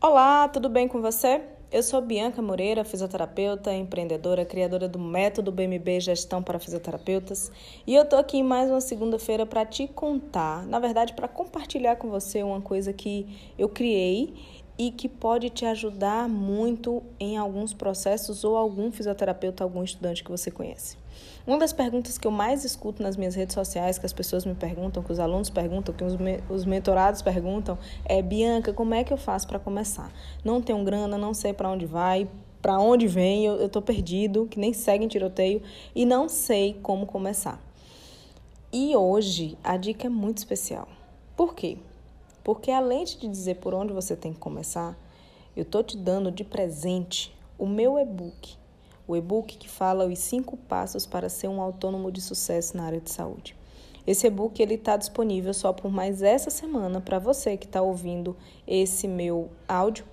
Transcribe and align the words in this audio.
Olá, 0.00 0.46
tudo 0.48 0.68
bem 0.68 0.86
com 0.86 1.00
você? 1.00 1.40
Eu 1.70 1.82
sou 1.82 2.02
Bianca 2.02 2.42
Moreira, 2.42 2.84
fisioterapeuta, 2.84 3.72
empreendedora, 3.72 4.44
criadora 4.44 4.86
do 4.86 4.98
método 4.98 5.50
BMB 5.50 6.00
Gestão 6.00 6.42
para 6.42 6.58
Fisioterapeutas, 6.58 7.50
e 7.86 7.94
eu 7.94 8.04
tô 8.04 8.16
aqui 8.16 8.42
mais 8.42 8.70
uma 8.70 8.80
segunda-feira 8.80 9.46
para 9.46 9.64
te 9.64 9.88
contar, 9.88 10.66
na 10.66 10.78
verdade, 10.78 11.14
para 11.14 11.26
compartilhar 11.26 11.96
com 11.96 12.10
você 12.10 12.42
uma 12.42 12.60
coisa 12.60 12.92
que 12.92 13.26
eu 13.58 13.70
criei 13.70 14.34
e 14.78 14.90
que 14.90 15.08
pode 15.08 15.50
te 15.50 15.64
ajudar 15.64 16.28
muito 16.28 17.02
em 17.20 17.36
alguns 17.36 17.72
processos 17.72 18.44
ou 18.44 18.56
algum 18.56 18.90
fisioterapeuta, 18.90 19.62
algum 19.62 19.82
estudante 19.82 20.24
que 20.24 20.30
você 20.30 20.50
conhece. 20.50 20.96
Uma 21.46 21.58
das 21.58 21.72
perguntas 21.72 22.16
que 22.16 22.26
eu 22.26 22.30
mais 22.30 22.64
escuto 22.64 23.02
nas 23.02 23.16
minhas 23.16 23.34
redes 23.34 23.54
sociais, 23.54 23.98
que 23.98 24.06
as 24.06 24.12
pessoas 24.12 24.46
me 24.46 24.54
perguntam, 24.54 25.02
que 25.02 25.12
os 25.12 25.18
alunos 25.18 25.50
perguntam, 25.50 25.94
que 25.94 26.04
os, 26.04 26.16
me 26.16 26.40
os 26.48 26.64
mentorados 26.64 27.20
perguntam, 27.20 27.78
é: 28.04 28.22
Bianca, 28.22 28.72
como 28.72 28.94
é 28.94 29.02
que 29.04 29.12
eu 29.12 29.16
faço 29.16 29.46
para 29.48 29.58
começar? 29.58 30.12
Não 30.44 30.62
tenho 30.62 30.82
grana, 30.84 31.18
não 31.18 31.34
sei 31.34 31.52
para 31.52 31.68
onde 31.68 31.84
vai, 31.84 32.28
para 32.62 32.78
onde 32.78 33.08
vem, 33.08 33.44
eu, 33.44 33.66
estou 33.66 33.82
perdido, 33.82 34.46
que 34.46 34.58
nem 34.58 34.72
segue 34.72 35.04
em 35.04 35.08
tiroteio 35.08 35.60
e 35.94 36.06
não 36.06 36.28
sei 36.28 36.78
como 36.80 37.06
começar. 37.06 37.60
E 38.72 38.96
hoje 38.96 39.58
a 39.62 39.76
dica 39.76 40.06
é 40.06 40.10
muito 40.10 40.38
especial. 40.38 40.88
Por 41.36 41.54
quê? 41.54 41.76
Porque 42.42 42.70
além 42.70 43.04
de 43.04 43.28
dizer 43.28 43.56
por 43.56 43.74
onde 43.74 43.92
você 43.92 44.16
tem 44.16 44.32
que 44.32 44.38
começar, 44.38 44.96
eu 45.54 45.62
estou 45.62 45.82
te 45.82 45.96
dando 45.96 46.30
de 46.30 46.44
presente 46.44 47.34
o 47.58 47.66
meu 47.66 47.98
e-book. 47.98 48.56
O 49.06 49.16
e-book 49.16 49.56
que 49.56 49.68
fala 49.68 50.06
os 50.06 50.18
cinco 50.18 50.56
passos 50.56 51.06
para 51.06 51.28
ser 51.28 51.48
um 51.48 51.60
autônomo 51.60 52.10
de 52.10 52.20
sucesso 52.20 52.76
na 52.76 52.84
área 52.84 53.00
de 53.00 53.10
saúde. 53.10 53.56
Esse 54.06 54.26
e-book 54.26 54.60
ele 54.60 54.74
está 54.74 54.96
disponível 54.96 55.54
só 55.54 55.72
por 55.72 55.90
mais 55.90 56.22
essa 56.22 56.50
semana 56.50 57.00
para 57.00 57.18
você 57.18 57.56
que 57.56 57.66
está 57.66 57.80
ouvindo 57.80 58.36
esse 58.66 59.06
meu 59.06 59.50
áudio. 59.68 60.04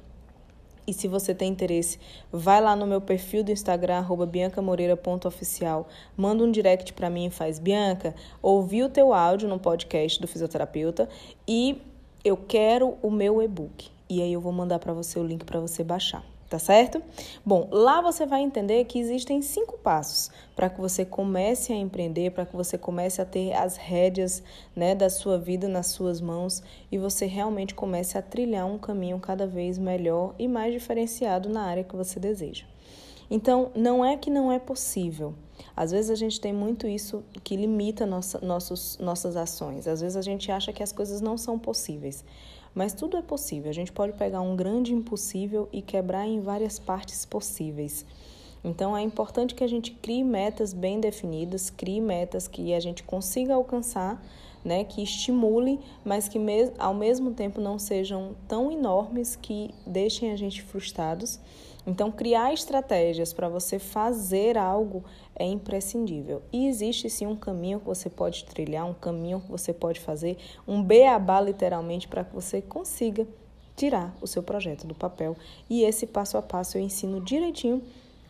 E 0.86 0.94
se 0.94 1.08
você 1.08 1.36
tem 1.36 1.52
interesse, 1.52 2.00
vai 2.32 2.60
lá 2.60 2.76
no 2.76 2.88
meu 2.88 3.00
perfil 3.00 3.44
do 3.44 3.52
Instagram, 3.52 4.04
biancamoreira.oficial, 4.28 5.88
manda 6.18 6.44
um 6.44 6.52
direct 6.52 6.94
para 6.94 7.12
mim 7.12 7.28
e 7.28 7.30
faz, 7.30 7.60
Bianca, 7.60 8.16
ouvi 8.42 8.82
o 8.82 8.90
teu 8.90 9.14
áudio 9.14 9.48
no 9.48 9.60
podcast 9.60 10.20
do 10.20 10.28
fisioterapeuta 10.28 11.08
e 11.48 11.80
eu 12.24 12.38
quero 12.38 12.98
o 13.02 13.10
meu 13.10 13.42
e-book. 13.42 13.90
E 14.10 14.22
aí 14.22 14.34
eu 14.34 14.42
vou 14.42 14.52
mandar 14.52 14.80
para 14.80 14.94
você 14.94 15.20
o 15.20 15.24
link 15.24 15.46
para 15.46 15.60
você 15.60 15.84
baixar, 15.84 16.24
tá 16.50 16.58
certo? 16.58 17.02
Bom, 17.46 17.68
lá 17.72 18.02
você 18.02 18.26
vai 18.26 18.42
entender 18.42 18.84
que 18.86 19.00
existem 19.00 19.42
cinco 19.42 19.78
passos 19.78 20.32
para 20.56 20.70
que 20.70 20.82
você 20.82 21.06
comece 21.06 21.72
a 21.72 21.76
empreender, 21.76 22.32
para 22.32 22.46
que 22.46 22.56
você 22.56 22.78
comece 22.78 23.22
a 23.22 23.26
ter 23.26 23.54
as 23.54 23.78
rédeas 23.78 24.42
né, 24.76 24.96
da 24.96 25.10
sua 25.10 25.38
vida 25.38 25.68
nas 25.68 25.88
suas 25.88 26.20
mãos 26.20 26.64
e 26.92 26.98
você 26.98 27.28
realmente 27.28 27.76
comece 27.76 28.18
a 28.18 28.22
trilhar 28.22 28.66
um 28.66 28.80
caminho 28.80 29.20
cada 29.20 29.46
vez 29.46 29.78
melhor 29.78 30.34
e 30.40 30.48
mais 30.48 30.74
diferenciado 30.74 31.50
na 31.50 31.62
área 31.62 31.84
que 31.84 31.96
você 31.96 32.20
deseja. 32.20 32.66
Então, 33.30 33.72
não 33.76 34.04
é 34.04 34.18
que 34.18 34.32
não 34.32 34.52
é 34.52 34.58
possível. 34.58 35.36
Às 35.76 35.92
vezes 35.92 36.12
a 36.12 36.16
gente 36.16 36.40
tem 36.40 36.54
muito 36.54 36.88
isso 36.88 37.24
que 37.44 37.56
limita 37.56 38.06
nossa, 38.06 38.40
nossos, 38.40 38.98
nossas 38.98 39.36
ações. 39.36 39.88
Às 39.88 40.02
vezes 40.02 40.18
a 40.18 40.22
gente 40.22 40.52
acha 40.52 40.74
que 40.74 40.84
as 40.84 40.92
coisas 40.92 41.22
não 41.22 41.38
são 41.38 41.58
possíveis. 41.58 42.24
Mas 42.74 42.94
tudo 42.94 43.18
é 43.18 43.22
possível. 43.22 43.70
A 43.70 43.74
gente 43.74 43.92
pode 43.92 44.14
pegar 44.14 44.42
um 44.42 44.56
grande 44.56 44.94
impossível 44.94 45.68
e 45.72 45.82
quebrar 45.82 46.28
em 46.28 46.40
várias 46.40 46.78
partes 46.80 47.26
possíveis. 47.26 48.06
Então 48.64 48.96
é 48.96 49.02
importante 49.02 49.56
que 49.56 49.64
a 49.64 49.68
gente 49.68 49.92
crie 49.92 50.24
metas 50.24 50.74
bem 50.74 51.00
definidas, 51.00 51.70
crie 51.70 52.02
metas 52.02 52.48
que 52.48 52.74
a 52.74 52.80
gente 52.80 53.04
consiga 53.04 53.54
alcançar, 53.54 54.22
né, 54.64 54.84
que 54.84 55.02
estimule, 55.02 55.80
mas 56.04 56.28
que 56.28 56.40
ao 56.78 56.94
mesmo 56.94 57.32
tempo 57.32 57.62
não 57.62 57.80
sejam 57.80 58.36
tão 58.48 58.72
enormes 58.72 59.36
que 59.36 59.74
deixem 59.86 60.32
a 60.32 60.36
gente 60.36 60.62
frustrados 60.62 61.40
então, 61.90 62.12
criar 62.12 62.54
estratégias 62.54 63.34
para 63.34 63.50
você 63.50 63.80
fazer 63.80 64.60
algo 64.60 65.04
é 65.36 65.44
imprescindível. 65.44 66.44
E 66.52 66.68
existe 66.68 67.10
sim 67.10 67.26
um 67.26 67.36
caminho 67.36 67.80
que 67.80 67.86
você 67.88 68.10
pode 68.10 68.46
trilhar, 68.46 68.86
um 68.86 68.94
caminho 68.94 69.40
que 69.42 69.50
você 69.50 69.74
pode 69.74 70.00
fazer, 70.00 70.38
um 70.68 70.84
beabá 70.84 71.42
literalmente 71.42 72.08
para 72.08 72.24
que 72.24 72.32
você 72.32 72.62
consiga 72.62 73.28
tirar 73.76 74.16
o 74.22 74.28
seu 74.28 74.44
projeto 74.44 74.86
do 74.86 74.94
papel. 74.94 75.36
E 75.68 75.82
esse 75.82 76.06
passo 76.06 76.38
a 76.38 76.44
passo 76.44 76.78
eu 76.78 76.82
ensino 76.82 77.22
direitinho 77.22 77.82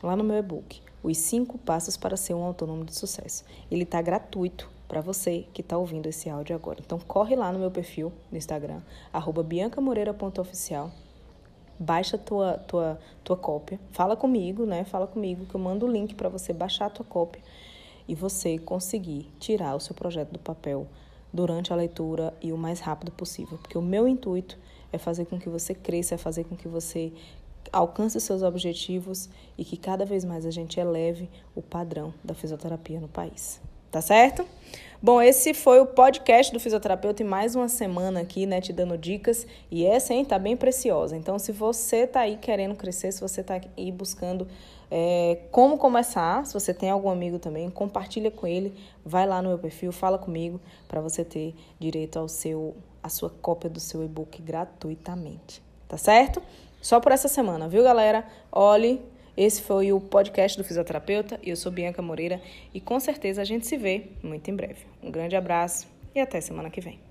lá 0.01 0.15
no 0.15 0.23
meu 0.23 0.37
e-book. 0.37 0.81
Os 1.03 1.17
cinco 1.17 1.57
passos 1.57 1.97
para 1.97 2.15
ser 2.15 2.35
um 2.35 2.43
autônomo 2.43 2.85
de 2.85 2.95
sucesso. 2.95 3.43
Ele 3.69 3.83
está 3.83 4.01
gratuito 4.01 4.69
para 4.89 4.99
você 4.99 5.45
que 5.53 5.61
está 5.61 5.77
ouvindo 5.77 6.07
esse 6.07 6.29
áudio 6.29 6.53
agora. 6.53 6.79
Então 6.85 6.99
corre 6.99 7.37
lá 7.37 7.53
no 7.53 7.59
meu 7.59 7.71
perfil 7.71 8.11
no 8.29 8.37
Instagram, 8.37 8.81
biancamoreira.oficial 9.45 10.91
baixa 11.79 12.17
tua 12.17 12.57
tua 12.57 12.99
tua 13.23 13.37
cópia, 13.37 13.79
fala 13.91 14.15
comigo, 14.17 14.65
né? 14.65 14.83
Fala 14.83 15.07
comigo 15.07 15.45
que 15.45 15.55
eu 15.55 15.61
mando 15.61 15.85
o 15.85 15.91
link 15.91 16.13
para 16.13 16.27
você 16.27 16.51
baixar 16.51 16.87
a 16.87 16.89
tua 16.89 17.05
cópia 17.05 17.41
e 18.05 18.13
você 18.13 18.57
conseguir 18.57 19.31
tirar 19.39 19.75
o 19.75 19.79
seu 19.79 19.95
projeto 19.95 20.31
do 20.31 20.39
papel 20.39 20.87
durante 21.31 21.71
a 21.71 21.75
leitura 21.75 22.33
e 22.41 22.51
o 22.51 22.57
mais 22.57 22.81
rápido 22.81 23.11
possível, 23.11 23.57
porque 23.59 23.77
o 23.77 23.81
meu 23.81 24.07
intuito 24.07 24.57
é 24.91 24.97
fazer 24.97 25.25
com 25.25 25.39
que 25.39 25.47
você 25.47 25.73
cresça, 25.73 26.15
é 26.15 26.17
fazer 26.17 26.43
com 26.43 26.55
que 26.55 26.67
você 26.67 27.13
alcance 27.71 28.19
seus 28.19 28.41
objetivos 28.41 29.29
e 29.57 29.63
que 29.63 29.77
cada 29.77 30.05
vez 30.05 30.25
mais 30.25 30.45
a 30.45 30.51
gente 30.51 30.79
eleve 30.79 31.29
o 31.55 31.61
padrão 31.61 32.13
da 32.23 32.33
fisioterapia 32.33 32.99
no 32.99 33.07
país. 33.07 33.61
Tá 33.91 34.01
certo? 34.01 34.45
Bom, 35.01 35.21
esse 35.21 35.53
foi 35.53 35.79
o 35.79 35.85
podcast 35.85 36.51
do 36.53 36.59
fisioterapeuta 36.59 37.23
e 37.23 37.25
mais 37.25 37.55
uma 37.55 37.67
semana 37.69 38.19
aqui, 38.19 38.45
né, 38.45 38.59
te 38.59 38.71
dando 38.71 38.97
dicas. 38.97 39.47
E 39.71 39.85
essa, 39.85 40.13
hein, 40.13 40.25
tá 40.25 40.37
bem 40.37 40.55
preciosa. 40.55 41.15
Então, 41.15 41.39
se 41.39 41.51
você 41.51 42.05
tá 42.05 42.19
aí 42.19 42.37
querendo 42.37 42.75
crescer, 42.75 43.11
se 43.11 43.21
você 43.21 43.41
tá 43.41 43.59
aí 43.77 43.91
buscando 43.91 44.47
é, 44.91 45.39
como 45.51 45.77
começar, 45.77 46.45
se 46.45 46.53
você 46.53 46.73
tem 46.73 46.89
algum 46.89 47.09
amigo 47.09 47.39
também, 47.39 47.69
compartilha 47.69 48.29
com 48.29 48.45
ele, 48.45 48.75
vai 49.03 49.25
lá 49.25 49.41
no 49.41 49.49
meu 49.49 49.57
perfil, 49.57 49.91
fala 49.91 50.17
comigo 50.17 50.59
para 50.87 51.01
você 51.01 51.23
ter 51.23 51.55
direito 51.79 52.19
ao 52.19 52.27
seu 52.27 52.75
a 53.01 53.07
sua 53.07 53.29
cópia 53.29 53.69
do 53.69 53.79
seu 53.79 54.03
e-book 54.03 54.41
gratuitamente. 54.41 55.63
Tá 55.87 55.97
certo? 55.97 56.43
Só 56.81 56.99
por 56.99 57.11
essa 57.11 57.29
semana, 57.29 57.69
viu, 57.69 57.83
galera? 57.83 58.27
Olhe 58.51 59.01
esse 59.39 59.61
foi 59.61 59.93
o 59.93 60.01
podcast 60.01 60.57
do 60.57 60.65
fisioterapeuta. 60.65 61.39
Eu 61.41 61.55
sou 61.55 61.71
Bianca 61.71 62.01
Moreira 62.01 62.41
e 62.73 62.81
com 62.81 62.99
certeza 62.99 63.41
a 63.41 63.45
gente 63.45 63.65
se 63.65 63.77
vê 63.77 64.07
muito 64.21 64.51
em 64.51 64.53
breve. 64.53 64.85
Um 65.01 65.09
grande 65.09 65.37
abraço 65.37 65.87
e 66.13 66.19
até 66.19 66.41
semana 66.41 66.69
que 66.69 66.81
vem. 66.81 67.08